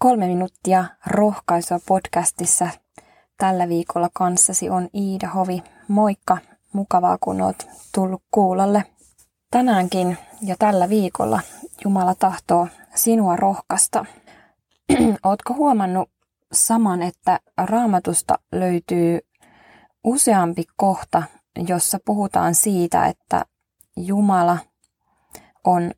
[0.00, 2.68] Kolme minuuttia rohkaisua podcastissa
[3.38, 5.62] tällä viikolla kanssasi on Iida Hovi.
[5.88, 6.38] Moikka,
[6.72, 8.84] mukavaa kun oot tullut kuulolle.
[9.50, 11.40] Tänäänkin ja tällä viikolla
[11.84, 14.04] Jumala tahtoo sinua rohkaista.
[15.24, 16.10] Ootko huomannut
[16.52, 19.20] saman, että raamatusta löytyy
[20.04, 21.22] useampi kohta,
[21.68, 23.44] jossa puhutaan siitä, että
[23.96, 24.58] Jumala
[25.64, 25.92] on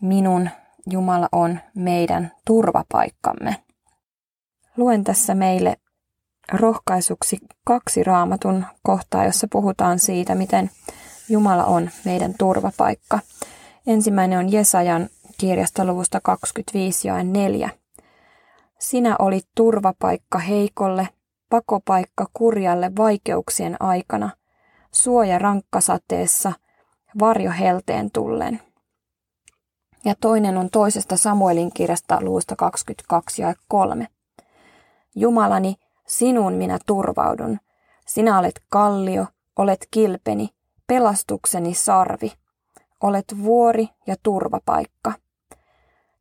[0.00, 0.50] minun
[0.90, 3.56] Jumala on meidän turvapaikkamme.
[4.76, 5.76] Luen tässä meille
[6.52, 10.70] rohkaisuksi kaksi raamatun kohtaa, jossa puhutaan siitä, miten
[11.28, 13.18] Jumala on meidän turvapaikka.
[13.86, 15.08] Ensimmäinen on Jesajan
[15.38, 17.70] kirjasta luvusta 25 ja 4.
[18.78, 21.08] Sinä olit turvapaikka heikolle,
[21.48, 24.30] pakopaikka kurjalle vaikeuksien aikana,
[24.92, 26.52] suoja rankkasateessa,
[27.20, 28.60] varjo helteen tullen.
[30.04, 34.08] Ja toinen on toisesta Samuelin kirjasta luusta 22 ja 3.
[35.14, 37.58] Jumalani, sinun minä turvaudun.
[38.06, 40.48] Sinä olet kallio, olet kilpeni,
[40.86, 42.32] pelastukseni sarvi.
[43.00, 45.12] Olet vuori ja turvapaikka.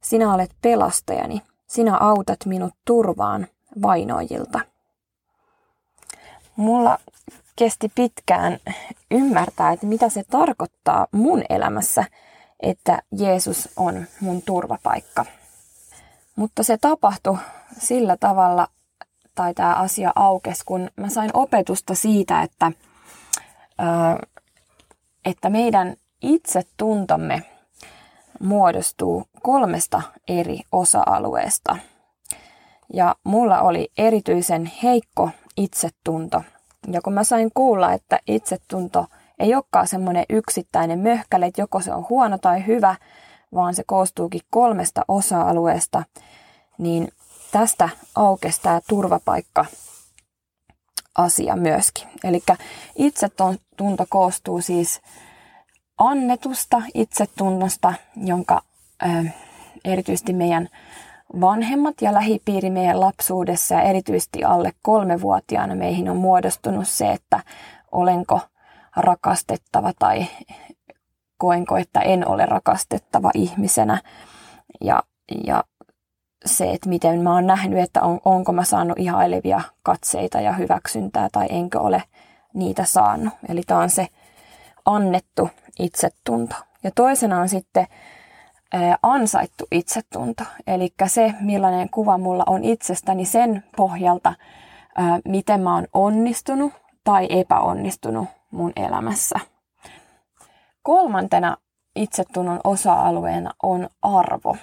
[0.02, 3.48] Sinä olet pelastajani, sinä autat minut turvaan
[3.82, 4.60] vainoijilta.
[6.56, 6.98] Mulla
[7.56, 8.58] kesti pitkään
[9.12, 12.06] ymmärtää, että mitä se tarkoittaa mun elämässä–
[12.62, 15.26] että Jeesus on mun turvapaikka.
[16.36, 17.38] Mutta se tapahtui
[17.80, 18.68] sillä tavalla,
[19.36, 22.72] tai tämä asia aukesi, kun mä sain opetusta siitä, että,
[25.26, 27.44] että meidän itsetuntomme
[28.40, 31.78] muodostuu kolmesta eri osa-alueesta.
[32.94, 36.44] Ja mulla oli erityisen heikko itsetunto.
[36.92, 39.06] Ja kun mä sain kuulla, että itsetunto–
[39.42, 42.96] ei olekaan semmoinen yksittäinen möhkäle, että joko se on huono tai hyvä,
[43.54, 46.04] vaan se koostuukin kolmesta osa-alueesta,
[46.78, 47.08] niin
[47.52, 49.66] tästä aukesi tämä turvapaikka
[51.18, 52.08] asia myöskin.
[52.24, 52.44] Eli
[52.96, 55.02] itsetunto koostuu siis
[55.98, 58.62] annetusta itsetunnosta, jonka
[59.04, 59.30] ö,
[59.86, 60.70] erityisesti meidän
[61.42, 67.40] vanhemmat ja lähipiiri meidän lapsuudessa ja erityisesti alle kolmevuotiaana meihin on muodostunut se, että
[67.92, 68.40] olenko
[68.96, 70.28] rakastettava tai
[71.38, 74.02] koenko, että en ole rakastettava ihmisenä.
[74.82, 75.04] Ja,
[75.48, 75.64] ja
[76.46, 81.30] se, että miten mä oon nähnyt, että on, onko mä saanut ihailevia katseita ja hyväksyntää
[81.32, 82.04] tai enkö ole
[82.54, 83.34] niitä saanut.
[83.50, 84.08] Eli tämä on se
[84.86, 85.50] annettu
[85.80, 86.56] itsetunto.
[86.84, 87.88] Ja toisena on sitten
[89.04, 90.44] ansaittu itsetunto.
[90.68, 94.34] Eli se, millainen kuva mulla on itsestäni sen pohjalta,
[95.26, 99.40] miten mä oon onnistunut tai epäonnistunut mun elämässä.
[100.84, 101.58] Kolmantena
[101.96, 104.58] itsetunnon osa-alueena on arvo.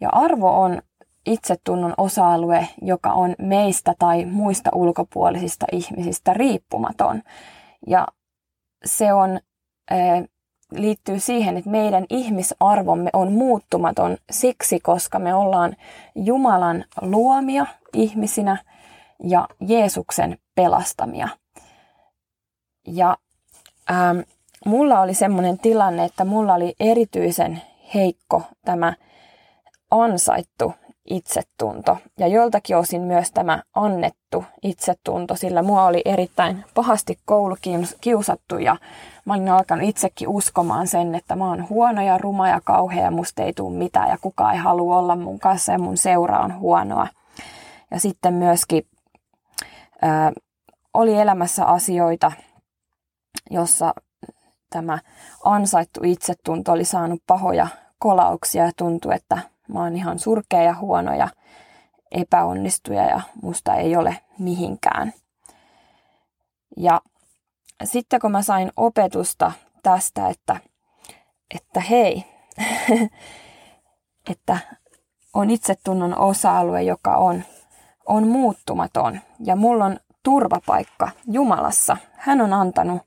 [0.00, 0.82] Ja arvo on
[1.26, 7.22] itsetunnon osa-alue, joka on meistä tai muista ulkopuolisista ihmisistä riippumaton.
[7.86, 8.06] Ja
[8.84, 9.40] se on,
[10.72, 15.76] liittyy siihen, että meidän ihmisarvomme on muuttumaton siksi, koska me ollaan
[16.14, 18.56] Jumalan luomia ihmisinä
[19.22, 21.28] ja Jeesuksen pelastamia.
[22.86, 23.16] Ja
[23.90, 24.18] ähm,
[24.66, 27.62] mulla oli semmoinen tilanne, että mulla oli erityisen
[27.94, 28.92] heikko tämä
[29.90, 30.74] ansaittu
[31.10, 38.76] itsetunto ja joltakin osin myös tämä annettu itsetunto, sillä mua oli erittäin pahasti koulukiusattu ja
[39.24, 43.10] mä olin alkanut itsekin uskomaan sen, että mä oon huono ja ruma ja kauhea ja
[43.10, 46.58] musta ei tule mitään ja kukaan ei halua olla mun kanssa ja mun seura on
[46.58, 47.08] huonoa.
[47.90, 48.86] Ja sitten myöskin
[50.02, 50.32] ää,
[50.94, 52.32] oli elämässä asioita,
[53.50, 53.94] jossa
[54.70, 54.98] tämä
[55.44, 57.68] ansaittu itsetunto oli saanut pahoja
[57.98, 61.28] kolauksia ja tuntui, että mä oon ihan surkea ja huono ja
[62.10, 65.12] epäonnistuja ja musta ei ole mihinkään.
[66.76, 67.00] Ja
[67.84, 69.52] sitten kun mä sain opetusta
[69.82, 70.60] tästä, että,
[71.54, 72.24] että hei,
[74.30, 74.58] että
[75.34, 77.44] on itsetunnon osa-alue, joka on,
[78.06, 81.96] on muuttumaton ja mulla on turvapaikka Jumalassa.
[82.12, 83.02] Hän on antanut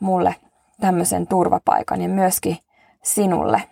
[0.00, 0.36] mulle
[0.80, 2.58] tämmöisen turvapaikan ja myöskin
[3.02, 3.62] sinulle.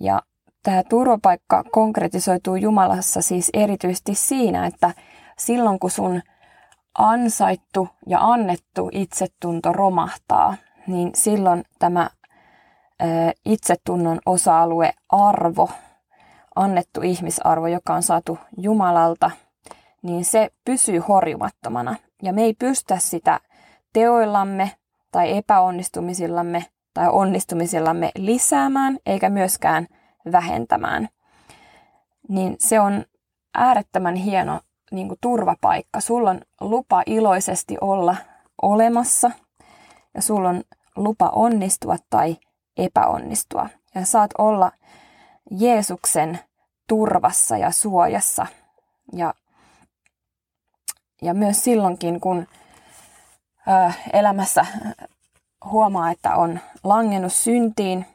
[0.00, 0.22] Ja
[0.62, 4.94] tämä turvapaikka konkretisoituu Jumalassa siis erityisesti siinä, että
[5.38, 6.22] silloin kun sun
[6.98, 10.54] ansaittu ja annettu itsetunto romahtaa,
[10.86, 12.10] niin silloin tämä
[13.44, 15.70] itsetunnon osa-alue arvo,
[16.54, 19.30] annettu ihmisarvo, joka on saatu Jumalalta,
[20.02, 21.96] niin se pysyy horjumattomana.
[22.22, 23.40] Ja me ei pystytä sitä
[23.92, 24.72] teoillamme
[25.12, 29.86] tai epäonnistumisillamme tai onnistumisillamme lisäämään eikä myöskään
[30.32, 31.08] vähentämään.
[32.28, 33.04] niin se on
[33.54, 34.60] äärettömän hieno
[34.90, 36.00] niin kuin turvapaikka.
[36.00, 38.16] Sulla on lupa iloisesti olla
[38.62, 39.30] olemassa
[40.14, 40.62] ja sulla on
[40.96, 42.36] lupa onnistua tai
[42.76, 43.68] epäonnistua.
[43.94, 44.72] Ja saat olla
[45.50, 46.38] Jeesuksen
[46.88, 48.46] turvassa ja suojassa.
[49.12, 49.34] Ja,
[51.22, 52.46] ja myös silloinkin, kun
[54.12, 54.66] elämässä
[55.64, 58.06] huomaa, että on langennut syntiin,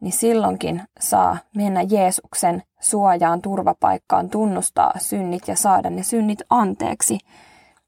[0.00, 7.18] niin silloinkin saa mennä Jeesuksen suojaan, turvapaikkaan, tunnustaa synnit ja saada ne synnit anteeksi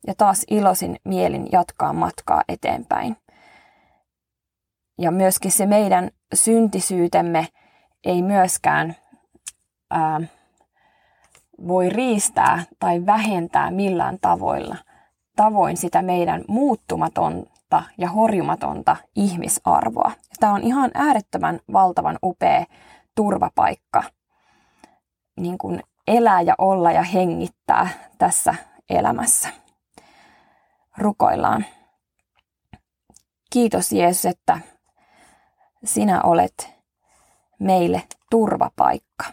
[0.07, 3.17] ja taas iloisin mielin jatkaa matkaa eteenpäin.
[4.99, 7.49] Ja myöskin se meidän syntisyytemme
[8.05, 8.97] ei myöskään
[9.91, 10.21] ää,
[11.69, 14.77] voi riistää tai vähentää millään tavoilla,
[15.37, 20.13] tavoin sitä meidän muuttumatonta ja horjumatonta ihmisarvoa.
[20.41, 22.65] Tämä on ihan äärettömän valtavan upea
[23.15, 24.03] turvapaikka
[25.37, 27.89] niin kuin elää ja olla ja hengittää
[28.19, 28.55] tässä
[28.91, 29.49] elämässä.
[30.99, 31.65] Rukoillaan.
[33.53, 34.59] Kiitos Jeesus, että
[35.85, 36.75] sinä olet
[37.59, 39.25] meille turvapaikka.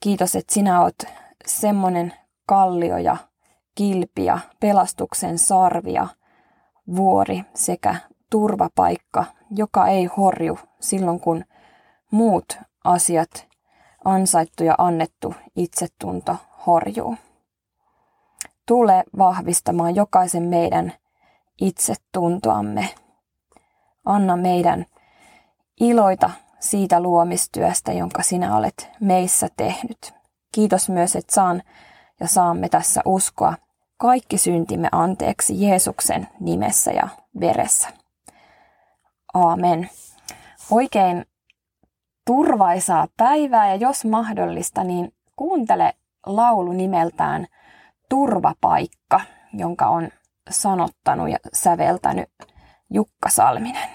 [0.00, 1.06] Kiitos, että sinä olet
[1.46, 2.14] semmoinen
[2.46, 3.16] kallio ja
[3.74, 6.06] kilpi ja pelastuksen sarvia,
[6.96, 7.96] vuori sekä
[8.30, 11.44] turvapaikka, joka ei horju silloin, kun
[12.10, 13.46] muut asiat,
[14.04, 16.36] ansaittu ja annettu itsetunto
[16.66, 17.16] horjuu.
[18.66, 20.92] Tule vahvistamaan jokaisen meidän
[21.60, 22.88] itsetuntoamme.
[24.04, 24.86] Anna meidän
[25.80, 26.30] iloita
[26.60, 30.14] siitä luomistyöstä, jonka sinä olet meissä tehnyt.
[30.52, 31.62] Kiitos myös, että saan
[32.20, 33.54] ja saamme tässä uskoa
[34.04, 37.08] kaikki syntimme anteeksi Jeesuksen nimessä ja
[37.40, 37.88] veressä.
[39.34, 39.90] Aamen.
[40.70, 41.24] Oikein
[42.26, 45.94] turvaisaa päivää ja jos mahdollista, niin kuuntele
[46.26, 47.46] laulu nimeltään
[48.08, 49.20] Turvapaikka,
[49.52, 50.08] jonka on
[50.50, 52.30] sanottanut ja säveltänyt
[52.90, 53.88] Jukka Salminen.